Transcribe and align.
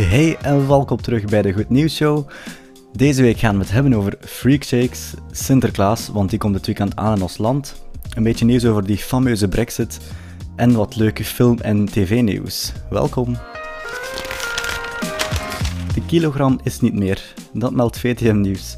Hey 0.00 0.36
en 0.36 0.68
welkom 0.68 1.00
terug 1.00 1.24
bij 1.24 1.42
de 1.42 1.52
Goed 1.52 1.68
Nieuws 1.68 1.94
Show. 1.94 2.28
Deze 2.92 3.22
week 3.22 3.38
gaan 3.38 3.54
we 3.54 3.60
het 3.60 3.70
hebben 3.70 3.94
over 3.94 4.18
freakshakes, 4.20 5.14
Sinterklaas, 5.30 6.08
want 6.08 6.30
die 6.30 6.38
komt 6.38 6.54
dit 6.54 6.66
weekend 6.66 6.96
aan 6.96 7.16
in 7.16 7.22
ons 7.22 7.38
land. 7.38 7.84
Een 8.14 8.22
beetje 8.22 8.44
nieuws 8.44 8.64
over 8.64 8.86
die 8.86 8.96
fameuze 8.96 9.48
brexit 9.48 10.00
en 10.56 10.72
wat 10.72 10.96
leuke 10.96 11.24
film- 11.24 11.58
en 11.58 11.84
tv-nieuws. 11.84 12.72
Welkom. 12.90 13.36
De 15.94 16.02
kilogram 16.06 16.60
is 16.62 16.80
niet 16.80 16.94
meer, 16.94 17.34
dat 17.52 17.72
meldt 17.72 17.98
VTM 17.98 18.40
Nieuws. 18.40 18.76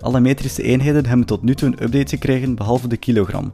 Alle 0.00 0.20
metrische 0.20 0.62
eenheden 0.62 1.06
hebben 1.06 1.26
tot 1.26 1.42
nu 1.42 1.54
toe 1.54 1.68
een 1.68 1.82
update 1.82 2.08
gekregen, 2.08 2.54
behalve 2.54 2.88
de 2.88 2.96
kilogram. 2.96 3.50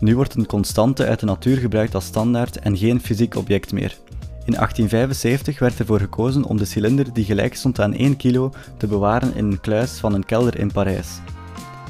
Nu 0.00 0.16
wordt 0.16 0.34
een 0.34 0.46
constante 0.46 1.06
uit 1.06 1.20
de 1.20 1.26
natuur 1.26 1.56
gebruikt 1.56 1.94
als 1.94 2.04
standaard 2.04 2.58
en 2.58 2.76
geen 2.76 3.00
fysiek 3.00 3.34
object 3.36 3.72
meer. 3.72 3.98
In 4.46 4.52
1875 4.52 5.58
werd 5.58 5.78
ervoor 5.78 6.00
gekozen 6.00 6.44
om 6.44 6.56
de 6.56 6.64
cilinder 6.64 7.12
die 7.12 7.24
gelijk 7.24 7.54
stond 7.54 7.80
aan 7.80 7.94
1 7.94 8.16
kilo 8.16 8.52
te 8.76 8.86
bewaren 8.86 9.34
in 9.34 9.44
een 9.44 9.60
kluis 9.60 9.98
van 9.98 10.14
een 10.14 10.24
kelder 10.24 10.58
in 10.58 10.72
Parijs. 10.72 11.08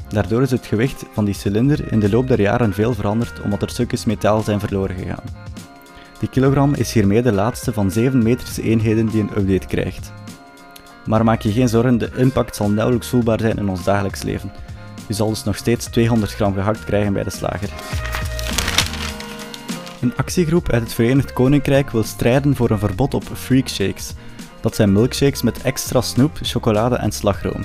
Daardoor 0.09 0.41
is 0.41 0.51
het 0.51 0.65
gewicht 0.65 1.05
van 1.13 1.25
die 1.25 1.33
cilinder 1.33 1.91
in 1.91 1.99
de 1.99 2.09
loop 2.09 2.27
der 2.27 2.41
jaren 2.41 2.73
veel 2.73 2.93
veranderd 2.93 3.41
omdat 3.41 3.61
er 3.61 3.69
stukjes 3.69 4.05
metaal 4.05 4.41
zijn 4.41 4.59
verloren 4.59 4.95
gegaan. 4.95 5.23
Die 6.19 6.29
kilogram 6.29 6.73
is 6.73 6.93
hiermee 6.93 7.21
de 7.21 7.31
laatste 7.31 7.73
van 7.73 7.91
7 7.91 8.23
metrische 8.23 8.61
eenheden 8.61 9.07
die 9.07 9.21
een 9.21 9.37
update 9.37 9.67
krijgt. 9.67 10.13
Maar 11.05 11.23
maak 11.23 11.41
je 11.41 11.51
geen 11.51 11.69
zorgen, 11.69 11.97
de 11.97 12.11
impact 12.15 12.55
zal 12.55 12.69
nauwelijks 12.69 13.07
voelbaar 13.07 13.39
zijn 13.39 13.57
in 13.57 13.69
ons 13.69 13.83
dagelijks 13.83 14.23
leven. 14.23 14.51
Je 15.07 15.13
zal 15.13 15.29
dus 15.29 15.43
nog 15.43 15.55
steeds 15.55 15.85
200 15.85 16.33
gram 16.33 16.53
gehakt 16.53 16.83
krijgen 16.83 17.13
bij 17.13 17.23
de 17.23 17.29
slager. 17.29 17.69
Een 20.01 20.15
actiegroep 20.15 20.69
uit 20.71 20.81
het 20.81 20.93
Verenigd 20.93 21.33
Koninkrijk 21.33 21.89
wil 21.89 22.03
strijden 22.03 22.55
voor 22.55 22.69
een 22.69 22.79
verbod 22.79 23.13
op 23.13 23.23
freakshakes. 23.23 24.13
Dat 24.61 24.75
zijn 24.75 24.91
milkshakes 24.91 25.41
met 25.41 25.61
extra 25.61 26.01
snoep, 26.01 26.37
chocolade 26.41 26.95
en 26.95 27.11
slagroom. 27.11 27.63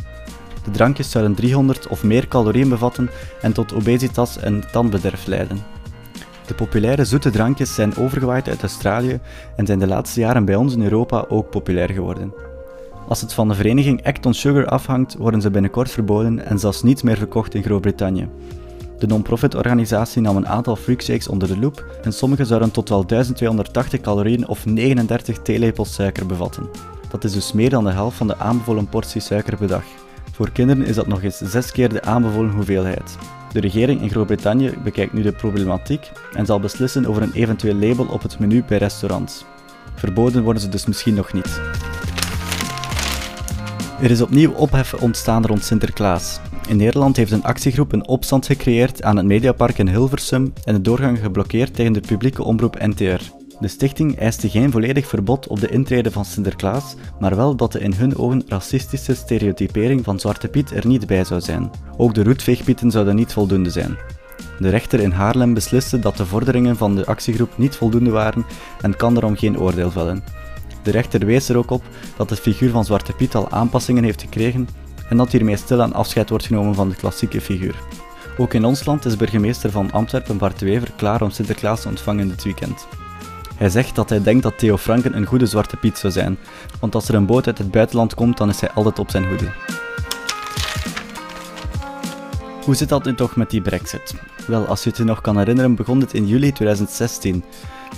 De 0.65 0.71
drankjes 0.71 1.11
zouden 1.11 1.35
300 1.35 1.87
of 1.89 2.03
meer 2.03 2.29
calorieën 2.29 2.69
bevatten 2.69 3.11
en 3.43 3.53
tot 3.53 3.75
obesitas 3.75 4.39
en 4.39 4.65
tandbederf 4.71 5.27
leiden. 5.27 5.63
De 6.47 6.55
populaire 6.55 7.05
zoete 7.05 7.31
drankjes 7.31 7.75
zijn 7.75 7.97
overgewaaid 7.97 8.49
uit 8.49 8.63
Australië 8.63 9.21
en 9.57 9.67
zijn 9.67 9.79
de 9.79 9.87
laatste 9.87 10.21
jaren 10.21 10.45
bij 10.45 10.55
ons 10.57 10.75
in 10.75 10.83
Europa 10.83 11.25
ook 11.29 11.51
populair 11.51 11.91
geworden. 11.91 12.35
Als 13.09 13.21
het 13.21 13.33
van 13.33 13.49
de 13.49 13.55
vereniging 13.55 14.05
Act 14.07 14.27
on 14.27 14.35
Sugar 14.35 14.67
afhangt, 14.67 15.17
worden 15.17 15.41
ze 15.41 15.51
binnenkort 15.51 15.91
verboden 15.91 16.45
en 16.45 16.59
zelfs 16.59 16.83
niet 16.83 17.03
meer 17.03 17.17
verkocht 17.17 17.55
in 17.55 17.63
Groot-Brittannië. 17.63 18.29
De 19.03 19.09
non-profit 19.09 19.55
organisatie 19.55 20.23
nam 20.23 20.37
een 20.37 20.47
aantal 20.49 20.77
freakshakes 20.77 21.29
onder 21.29 21.49
de 21.49 21.59
loep 21.59 21.85
en 22.03 22.13
sommige 22.13 22.45
zouden 22.45 22.71
tot 22.71 22.89
wel 22.89 23.07
1280 23.07 24.01
calorieën 24.01 24.49
of 24.49 24.67
39 24.67 25.39
theelepels 25.39 25.95
suiker 25.95 26.27
bevatten. 26.27 26.69
Dat 27.11 27.25
is 27.25 27.33
dus 27.33 27.53
meer 27.53 27.71
dan 27.71 27.85
de 27.85 27.91
helft 27.91 28.17
van 28.17 28.27
de 28.27 28.39
aanbevolen 28.39 28.89
portie 28.89 29.21
suiker 29.21 29.57
per 29.57 29.67
dag. 29.67 29.83
Voor 30.33 30.51
kinderen 30.51 30.85
is 30.87 30.95
dat 30.95 31.07
nog 31.07 31.23
eens 31.23 31.39
zes 31.39 31.73
keer 31.73 31.89
de 31.89 32.03
aanbevolen 32.03 32.51
hoeveelheid. 32.51 33.17
De 33.53 33.61
regering 33.61 34.01
in 34.01 34.11
Groot-Brittannië 34.11 34.75
bekijkt 34.85 35.13
nu 35.13 35.23
de 35.23 35.33
problematiek 35.33 36.11
en 36.33 36.47
zal 36.47 36.61
beslissen 36.61 37.07
over 37.07 37.23
een 37.23 37.33
eventueel 37.33 37.75
label 37.75 38.07
op 38.07 38.23
het 38.23 38.39
menu 38.39 38.65
bij 38.69 38.79
restaurants. 38.79 39.45
Verboden 39.95 40.43
worden 40.43 40.63
ze 40.63 40.69
dus 40.69 40.87
misschien 40.87 41.15
nog 41.15 41.33
niet. 41.33 41.61
Er 44.01 44.11
is 44.11 44.21
opnieuw 44.21 44.53
ophef 44.53 44.95
ontstaan 44.95 45.47
rond 45.47 45.65
Sinterklaas. 45.65 46.41
In 46.69 46.77
Nederland 46.77 47.17
heeft 47.17 47.33
een 47.33 47.43
actiegroep 47.43 47.93
een 47.93 48.09
opstand 48.09 48.47
gecreëerd 48.47 49.03
aan 49.03 49.17
het 49.17 49.27
Mediapark 49.27 49.79
in 49.79 49.89
Hilversum 49.89 50.53
en 50.65 50.75
de 50.75 50.81
doorgang 50.81 51.19
geblokkeerd 51.19 51.75
tegen 51.75 51.93
de 51.93 52.01
publieke 52.01 52.43
omroep 52.43 52.79
NTR. 52.79 53.21
De 53.61 53.69
stichting 53.69 54.19
eiste 54.19 54.51
geen 54.51 54.71
volledig 54.71 55.07
verbod 55.07 55.47
op 55.47 55.61
de 55.61 55.69
intrede 55.69 56.11
van 56.11 56.25
Sinterklaas, 56.25 56.95
maar 57.21 57.37
wel 57.37 57.57
dat 57.57 57.73
de 57.73 57.81
in 57.81 57.93
hun 57.93 58.17
ogen 58.17 58.43
racistische 58.47 59.15
stereotypering 59.15 60.05
van 60.05 60.21
Zwarte 60.21 60.49
Piet 60.49 60.71
er 60.71 60.87
niet 60.87 61.07
bij 61.07 61.25
zou 61.25 61.41
zijn. 61.41 61.71
Ook 61.97 62.15
de 62.15 62.23
roetveegpieten 62.23 62.91
zouden 62.91 63.17
niet 63.17 63.33
voldoende 63.33 63.71
zijn. 63.71 63.97
De 64.59 64.69
rechter 64.69 65.01
in 65.01 65.11
Haarlem 65.11 65.55
besliste 65.55 65.99
dat 65.99 66.17
de 66.17 66.27
vorderingen 66.27 66.77
van 66.77 66.97
de 66.97 67.07
actiegroep 67.07 67.59
niet 67.59 67.77
voldoende 67.77 68.11
waren 68.11 68.47
en 68.81 68.97
kan 68.97 69.15
daarom 69.15 69.37
geen 69.37 69.59
oordeel 69.59 69.91
vellen. 69.91 70.23
De 70.83 70.91
rechter 70.91 71.27
wees 71.27 71.49
er 71.49 71.57
ook 71.57 71.71
op 71.71 71.83
dat 72.17 72.29
de 72.29 72.37
figuur 72.37 72.71
van 72.71 72.85
Zwarte 72.85 73.13
Piet 73.13 73.35
al 73.35 73.51
aanpassingen 73.51 74.05
heeft 74.05 74.23
gekregen 74.23 74.69
en 75.13 75.19
dat 75.19 75.33
hiermee 75.33 75.57
stilaan 75.57 75.93
afscheid 75.93 76.29
wordt 76.29 76.47
genomen 76.47 76.75
van 76.75 76.89
de 76.89 76.95
klassieke 76.95 77.41
figuur. 77.41 77.75
Ook 78.39 78.55
in 78.55 78.65
ons 78.65 78.85
land 78.85 79.05
is 79.05 79.17
burgemeester 79.17 79.71
van 79.71 79.91
Antwerpen 79.91 80.39
Bart 80.39 80.61
Wever 80.61 80.93
klaar 80.97 81.23
om 81.23 81.31
Sinterklaas 81.31 81.81
te 81.81 81.89
ontvangen 81.89 82.29
dit 82.29 82.45
weekend. 82.45 82.87
Hij 83.57 83.69
zegt 83.69 83.95
dat 83.95 84.09
hij 84.09 84.23
denkt 84.23 84.43
dat 84.43 84.59
Theo 84.59 84.77
Franken 84.77 85.17
een 85.17 85.27
goede 85.27 85.47
Zwarte 85.47 85.77
Piet 85.77 85.99
zou 85.99 86.13
zijn, 86.13 86.39
want 86.81 86.95
als 86.95 87.09
er 87.09 87.15
een 87.15 87.27
boot 87.27 87.47
uit 87.47 87.59
het 87.59 87.71
buitenland 87.71 88.15
komt, 88.15 88.37
dan 88.37 88.49
is 88.49 88.61
hij 88.61 88.71
altijd 88.71 88.99
op 88.99 89.11
zijn 89.11 89.25
hoede. 89.25 89.53
Hoe 92.65 92.75
zit 92.75 92.89
dat 92.89 93.05
nu 93.05 93.15
toch 93.15 93.37
met 93.37 93.51
die 93.51 93.63
brexit? 93.63 94.15
Wel, 94.47 94.67
als 94.67 94.83
je 94.83 94.89
het 94.89 94.99
je 94.99 95.05
nog 95.05 95.21
kan 95.21 95.39
herinneren, 95.39 95.75
begon 95.75 96.01
dit 96.01 96.15
in 96.15 96.27
juli 96.27 96.53
2016. 96.53 97.45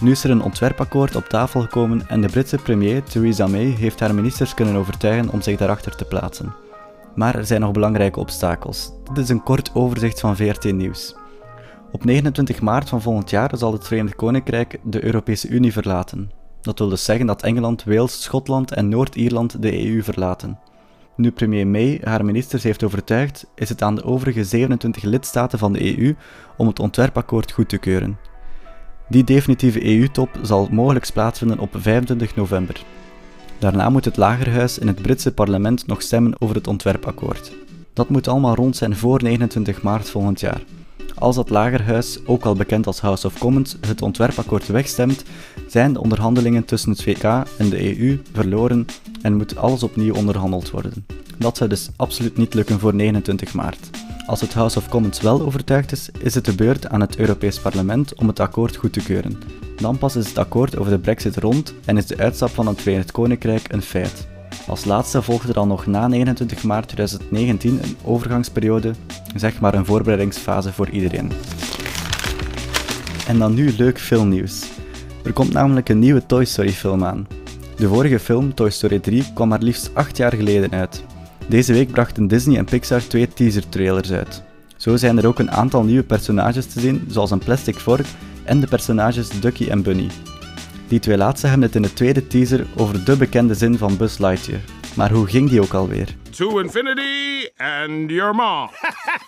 Nu 0.01 0.11
is 0.11 0.25
er 0.25 0.31
een 0.31 0.43
ontwerpakkoord 0.43 1.17
op 1.17 1.29
tafel 1.29 1.61
gekomen 1.61 2.09
en 2.09 2.21
de 2.21 2.29
Britse 2.29 2.57
premier 2.57 3.03
Theresa 3.03 3.47
May 3.47 3.75
heeft 3.79 4.01
haar 4.01 4.15
ministers 4.15 4.55
kunnen 4.55 4.77
overtuigen 4.77 5.29
om 5.31 5.43
zich 5.43 5.57
daarachter 5.57 5.97
te 5.97 6.05
plaatsen. 6.05 6.64
Maar 7.15 7.35
er 7.35 7.47
zijn 7.47 7.61
nog 7.61 7.73
belangrijke 7.73 8.21
obstakels. 8.21 8.91
Dit 9.05 9.25
is 9.25 9.29
een 9.29 9.43
kort 9.43 9.75
overzicht 9.75 10.21
van 10.21 10.37
VRT 10.37 10.73
Nieuws. 10.73 11.15
Op 11.93 12.05
29 12.05 12.61
maart 12.61 12.89
van 12.89 13.03
volgend 13.03 13.31
jaar 13.31 13.51
zal 13.57 13.73
het 13.73 13.87
Verenigd 13.87 14.17
Koninkrijk 14.17 14.79
de 14.83 15.05
Europese 15.05 15.49
Unie 15.49 15.73
verlaten. 15.73 16.31
Dat 16.61 16.79
wil 16.79 16.89
dus 16.89 17.05
zeggen 17.05 17.27
dat 17.27 17.43
Engeland, 17.43 17.85
Wales, 17.85 18.23
Schotland 18.23 18.73
en 18.73 18.89
Noord-Ierland 18.89 19.63
de 19.63 19.87
EU 19.87 20.03
verlaten. 20.03 20.59
Nu 21.17 21.31
premier 21.31 21.67
May 21.67 22.01
haar 22.05 22.25
ministers 22.25 22.63
heeft 22.63 22.85
overtuigd, 22.85 23.47
is 23.55 23.69
het 23.69 23.83
aan 23.83 23.95
de 23.95 24.05
overige 24.05 24.45
27 24.45 25.03
lidstaten 25.03 25.59
van 25.59 25.73
de 25.73 25.99
EU 25.99 26.15
om 26.57 26.67
het 26.67 26.79
ontwerpakkoord 26.79 27.53
goed 27.53 27.69
te 27.69 27.79
keuren. 27.79 28.19
Die 29.09 29.25
definitieve 29.25 29.85
EU-top 29.85 30.29
zal 30.43 30.69
mogelijk 30.71 31.11
plaatsvinden 31.13 31.59
op 31.59 31.71
25 31.73 32.37
november. 32.37 32.85
Daarna 33.59 33.91
moet 33.91 34.05
het 34.05 34.17
Lagerhuis 34.17 34.79
in 34.79 34.87
het 34.87 35.03
Britse 35.03 35.33
parlement 35.33 35.87
nog 35.87 36.03
stemmen 36.03 36.35
over 36.39 36.57
het 36.57 36.67
ontwerpakkoord. 36.67 37.53
Dat 37.93 38.09
moet 38.09 38.29
allemaal 38.29 38.55
rond 38.55 38.77
zijn 38.77 38.97
voor 38.97 39.23
29 39.23 39.83
maart 39.83 40.11
volgend 40.11 40.41
jaar. 40.41 40.63
Als 41.15 41.37
dat 41.37 41.51
Lagerhuis, 41.51 42.19
ook 42.27 42.45
al 42.45 42.55
bekend 42.55 42.87
als 42.87 43.01
House 43.01 43.27
of 43.27 43.39
Commons, 43.39 43.77
het 43.87 44.03
ontwerpakkoord 44.03 44.67
wegstemt, 44.67 45.25
zijn 45.69 45.93
de 45.93 46.01
onderhandelingen 46.01 46.65
tussen 46.65 46.91
het 46.91 47.03
VK 47.03 47.23
en 47.59 47.69
de 47.69 47.99
EU 47.99 48.23
verloren 48.33 48.87
en 49.23 49.37
moet 49.37 49.57
alles 49.57 49.83
opnieuw 49.83 50.15
onderhandeld 50.15 50.71
worden. 50.71 51.07
Dat 51.39 51.57
zou 51.57 51.71
dus 51.71 51.89
absoluut 51.97 52.37
niet 52.37 52.55
lukken 52.55 52.79
voor 52.79 52.95
29 52.95 53.55
maart. 53.55 53.91
Als 54.27 54.41
het 54.41 54.55
House 54.55 54.79
of 54.79 54.89
Commons 54.89 55.21
wel 55.21 55.43
overtuigd 55.43 55.93
is, 55.93 56.09
is 56.19 56.35
het 56.35 56.45
de 56.45 56.55
beurt 56.55 56.89
aan 56.89 57.01
het 57.01 57.17
Europees 57.17 57.59
Parlement 57.59 58.15
om 58.15 58.27
het 58.27 58.41
akkoord 58.41 58.77
goed 58.77 58.93
te 58.93 59.03
keuren. 59.03 59.39
Dan 59.77 59.99
pas 59.99 60.17
is 60.17 60.29
het 60.29 60.39
akkoord 60.39 60.79
over 60.79 60.93
de 60.93 60.99
Brexit 60.99 61.37
rond 61.37 61.75
en 61.85 61.97
is 61.97 62.07
de 62.07 62.17
uitstap 62.17 62.49
van 62.49 62.67
het 62.67 62.83
Verenigd 62.83 63.13
Koninkrijk 63.13 63.73
een 63.73 63.83
feit. 63.83 64.27
Als 64.67 64.85
laatste 64.85 65.23
volgde 65.23 65.53
dan 65.53 65.69
nog 65.69 65.87
na 65.87 66.09
29 66.09 66.63
maart 66.63 66.89
2019 66.89 67.79
een 67.83 67.97
overgangsperiode, 68.05 68.93
zeg 69.37 69.61
maar 69.61 69.75
een 69.75 69.85
voorbereidingsfase 69.85 70.73
voor 70.73 70.89
iedereen. 70.89 71.33
En 73.27 73.39
dan 73.39 73.55
nu 73.55 73.75
leuk 73.77 74.01
filmnieuws. 74.01 74.65
Er 75.25 75.33
komt 75.33 75.53
namelijk 75.53 75.89
een 75.89 75.99
nieuwe 75.99 76.27
Toy 76.27 76.45
Story 76.45 76.73
film 76.73 77.05
aan. 77.05 77.27
De 77.77 77.89
vorige 77.89 78.19
film, 78.19 78.55
Toy 78.55 78.71
Story 78.71 78.99
3, 78.99 79.25
kwam 79.35 79.49
maar 79.49 79.63
liefst 79.63 79.91
8 79.95 80.17
jaar 80.17 80.35
geleden 80.35 80.71
uit. 80.73 81.05
Deze 81.49 81.73
week 81.73 81.91
brachten 81.91 82.27
Disney 82.27 82.59
en 82.59 82.65
Pixar 82.65 83.07
twee 83.07 83.29
teaser 83.29 83.69
trailers 83.69 84.13
uit. 84.13 84.43
Zo 84.77 84.97
zijn 84.97 85.19
er 85.19 85.27
ook 85.27 85.39
een 85.39 85.51
aantal 85.51 85.83
nieuwe 85.83 86.03
personages 86.03 86.67
te 86.67 86.81
zien, 86.81 87.05
zoals 87.09 87.31
een 87.31 87.39
plastic 87.39 87.77
vork 87.77 88.07
en 88.45 88.61
de 88.61 88.67
personages 88.67 89.29
Ducky 89.41 89.69
en 89.69 89.83
Bunny. 89.83 90.11
Die 90.89 91.01
twee 91.01 91.17
laatste 91.17 91.47
hebben 91.47 91.67
het 91.67 91.77
in 91.77 91.83
de 91.83 91.93
tweede 91.93 92.27
teaser 92.27 92.67
over 92.77 93.05
de 93.05 93.17
bekende 93.17 93.55
zin 93.55 93.79
van 93.79 93.97
Buzz 93.97 94.19
Lightyear. 94.19 94.61
Maar 94.97 95.11
hoe 95.11 95.27
ging 95.27 95.51
die 95.51 95.61
ook 95.61 95.73
alweer? 95.73 96.09
To 96.31 96.59
infinity 96.59 97.49
and 97.57 98.11
your 98.11 98.35
mom. 98.35 98.69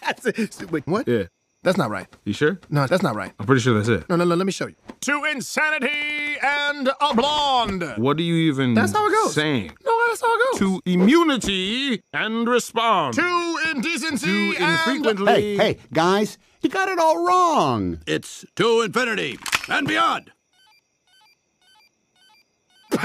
Wait, 0.70 0.82
what? 0.84 1.02
Yeah. 1.06 1.24
That's 1.62 1.76
not 1.78 1.90
right. 1.90 2.06
You 2.22 2.32
sure? 2.34 2.58
No, 2.68 2.86
that's 2.86 3.02
not 3.02 3.16
right. 3.16 3.32
I'm 3.40 3.46
pretty 3.46 3.60
sure 3.62 3.74
that's 3.74 3.88
it. 3.88 4.06
No, 4.08 4.16
no, 4.16 4.24
no, 4.24 4.36
let 4.36 4.44
me 4.46 4.52
show 4.52 4.66
you. 4.68 4.76
To 5.00 5.24
insanity 5.34 6.38
and 6.40 6.88
a 7.00 7.14
blonde. 7.14 7.82
What 7.96 8.18
are 8.18 8.22
you 8.22 8.36
even 8.52 8.74
That's 8.74 8.92
how 8.92 9.04
it 9.06 9.12
goes. 9.24 9.32
saying? 9.34 9.72
No, 9.84 9.90
that's 10.08 10.20
how 10.20 10.28
it 10.32 10.40
goes. 10.52 10.58
To 10.60 10.80
immunity 10.84 12.02
and 12.12 12.46
respond. 12.48 13.14
To 13.14 13.45
indecency 13.76 14.26
To 14.26 14.56
and... 14.64 14.72
infrequently. 14.72 15.32
Hey, 15.32 15.56
hey, 15.56 15.76
guys, 15.92 16.38
you 16.62 16.70
got 16.70 16.88
it 16.88 16.98
all 16.98 17.24
wrong. 17.26 18.00
It's 18.06 18.44
to 18.56 18.82
infinity 18.82 19.38
and 19.68 19.86
beyond. 19.86 20.32
That's 22.90 23.02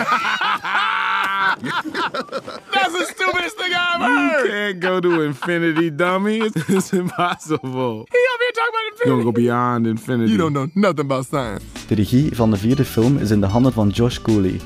the 2.94 3.06
stupidest 3.14 3.58
thing 3.58 3.74
I 3.74 3.96
ever 3.96 4.06
heard. 4.06 4.46
You 4.46 4.52
can't 4.52 4.80
go 4.80 5.00
to 5.02 5.22
infinity, 5.22 5.90
dummy. 5.90 6.40
It's, 6.40 6.70
it's 6.70 6.94
impossible. 6.94 8.06
He 8.12 8.18
over 8.18 8.44
here 8.44 8.52
talking 8.54 8.70
about 8.70 8.92
infinity. 8.92 9.10
You're 9.10 9.16
gonna 9.18 9.24
go 9.24 9.32
beyond 9.32 9.88
infinity. 9.88 10.32
You 10.32 10.38
don't 10.38 10.54
know 10.54 10.68
nothing 10.76 11.06
about 11.06 11.26
science. 11.26 11.64
De 11.88 11.96
regie 11.96 12.30
van 12.36 12.52
de 12.52 12.58
vierde 12.58 12.86
film 12.86 13.18
is 13.18 13.32
in 13.32 13.42
de 13.42 13.48
handen 13.48 13.74
van 13.74 13.90
Josh 13.90 14.20
Cooley. 14.20 14.60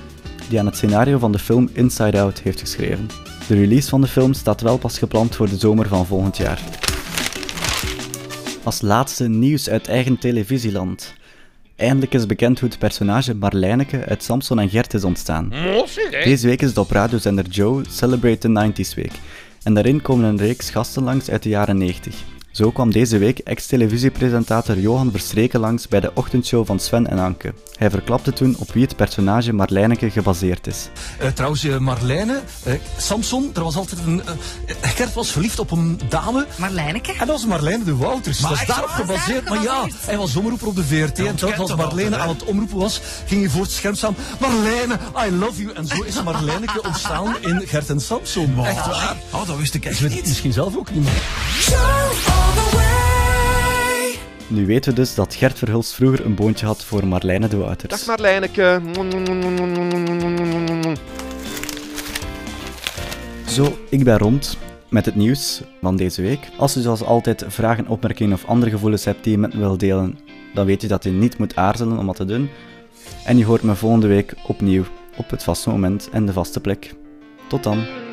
Die 0.50 0.60
aan 0.60 0.66
het 0.66 0.76
scenario 0.76 1.18
van 1.18 1.32
de 1.32 1.40
film 1.40 1.70
Inside 1.74 2.20
Out 2.20 2.42
heeft 2.42 2.60
geschreven. 2.60 3.08
De 3.48 3.56
release 3.56 3.90
van 3.90 4.02
de 4.02 4.08
film 4.08 4.34
staat 4.34 4.62
wel 4.62 4.78
pas 4.78 4.98
gepland 4.98 5.36
voor 5.36 5.50
de 5.50 5.58
zomer 5.58 5.88
van 5.88 6.06
volgend 6.06 6.38
jaar. 6.38 6.62
Als 8.64 8.82
laatste 8.82 9.28
nieuws 9.28 9.70
uit 9.70 9.88
eigen 9.88 10.18
televisieland. 10.18 11.14
Eindelijk 11.76 12.14
is 12.14 12.26
bekend 12.26 12.60
hoe 12.60 12.70
het 12.70 12.80
personage 12.80 13.36
Marlijneke 13.36 14.06
uit 14.06 14.24
Samson 14.24 14.60
en 14.60 14.70
Gert 14.70 14.94
is 14.94 15.04
ontstaan. 15.04 15.52
Deze 16.24 16.48
week 16.48 16.62
is 16.62 16.68
het 16.68 16.78
op 16.78 16.92
radiozender 16.92 17.46
Joe 17.46 17.84
Celebrate 17.90 18.38
the 18.38 18.72
90s 18.72 18.96
Week. 18.96 19.14
En 19.64 19.74
daarin 19.74 20.02
komen 20.02 20.26
een 20.26 20.38
reeks 20.38 20.70
gasten 20.70 21.04
langs 21.04 21.30
uit 21.30 21.44
de 21.44 21.50
jaren 21.50 21.78
90. 21.78 22.35
Zo 22.56 22.72
kwam 22.72 22.92
deze 22.92 23.18
week 23.18 23.40
ex-televisiepresentator 23.40 24.80
Johan 24.80 25.12
Verstreken 25.12 25.60
langs 25.60 25.88
bij 25.88 26.00
de 26.00 26.12
ochtendshow 26.14 26.66
van 26.66 26.80
Sven 26.80 27.08
en 27.08 27.20
Anke. 27.20 27.54
Hij 27.78 27.90
verklapte 27.90 28.34
toen 28.34 28.56
op 28.60 28.72
wie 28.72 28.84
het 28.84 28.96
personage 28.96 29.54
Marlijneke 29.54 30.10
gebaseerd 30.10 30.68
is. 30.68 30.90
Uh, 31.22 31.28
trouwens, 31.28 31.64
uh, 31.64 31.78
Marlijne, 31.78 32.42
uh, 32.68 32.74
Samson, 32.98 33.52
er 33.54 33.64
was 33.64 33.76
altijd 33.76 34.02
een... 34.06 34.22
Gert 34.82 35.14
was 35.14 35.32
verliefd 35.32 35.60
op 35.60 35.72
een 35.72 36.00
dame. 36.10 36.46
Marlijneke? 36.58 37.12
En 37.12 37.18
dat 37.18 37.28
was 37.28 37.46
Marlijne 37.46 37.84
de 37.84 37.96
Wouters. 37.96 38.40
Maar 38.40 38.52
dat 38.52 38.60
is 38.60 38.68
daarop 38.68 38.90
gebaseerd. 38.90 39.50
Maar 39.50 39.64
ja, 39.64 39.88
hij 40.06 40.18
was 40.18 40.36
omroeper 40.36 40.68
op 40.68 40.76
de 40.76 40.84
VRT. 40.84 41.20
en 41.20 41.36
toen 41.36 41.56
als 41.56 41.76
Marlijne 41.76 42.18
aan 42.18 42.30
het 42.30 42.44
omroepen 42.44 42.78
was, 42.78 43.02
ging 43.26 43.42
hij 43.42 43.50
voor 43.50 43.62
het 43.62 43.72
scherm 43.72 43.96
staan. 43.96 44.16
Marlijne, 44.40 44.98
I 45.28 45.32
love 45.32 45.62
you. 45.62 45.76
En 45.76 45.88
zo 45.88 46.04
is 46.04 46.24
Marlijneke 46.24 46.84
ontstaan 46.84 47.36
in 47.42 47.62
Gert 47.66 47.90
en 47.90 48.00
Samson. 48.00 48.56
Wow. 48.56 48.66
Echt 48.76 48.86
waar. 48.86 49.18
Oh, 49.32 49.48
dat 49.48 49.58
wist 49.58 49.74
ik 49.74 49.86
echt 49.86 50.02
niet. 50.02 50.28
misschien 50.28 50.54
zelf 50.54 50.78
ook 50.78 50.92
niet 50.92 51.04
meer. 51.04 51.22
Nu 54.48 54.66
weten 54.66 54.90
we 54.90 54.96
dus 54.96 55.16
dat 55.16 55.36
Gert 55.36 55.58
Verhulst 55.58 55.94
vroeger 55.94 56.26
een 56.26 56.36
boontje 56.36 56.66
had 56.66 56.84
voor 56.84 57.08
Marlijne 57.08 57.48
de 57.48 57.58
Wouters. 57.58 58.06
Dag 58.06 58.06
Marlijneke. 58.06 58.82
Zo, 63.48 63.78
ik 63.90 64.04
ben 64.04 64.18
rond 64.18 64.58
met 64.90 65.06
het 65.06 65.16
nieuws 65.16 65.62
van 65.82 65.96
deze 65.96 66.22
week. 66.22 66.50
Als 66.58 66.78
u 66.78 66.82
zoals 66.82 67.04
altijd 67.04 67.46
vragen, 67.48 67.88
opmerkingen 67.88 68.34
of 68.34 68.46
andere 68.46 68.72
gevoelens 68.72 69.06
hebt 69.06 69.24
die 69.24 69.32
je 69.32 69.38
met 69.38 69.54
me 69.54 69.60
wilt 69.60 69.80
delen, 69.80 70.20
dan 70.54 70.66
weet 70.66 70.84
u 70.84 70.88
dat 70.88 71.06
u 71.06 71.10
niet 71.10 71.38
moet 71.38 71.56
aarzelen 71.56 71.98
om 71.98 72.06
dat 72.06 72.16
te 72.16 72.26
doen. 72.26 72.50
En 73.26 73.38
je 73.38 73.46
hoort 73.46 73.62
me 73.62 73.76
volgende 73.76 74.08
week 74.08 74.34
opnieuw 74.48 74.84
op 75.18 75.30
het 75.30 75.44
vaste 75.44 75.70
moment 75.70 76.10
en 76.12 76.26
de 76.26 76.34
vaste 76.34 76.60
plek. 76.60 76.94
Tot 77.48 77.64
dan. 77.64 78.05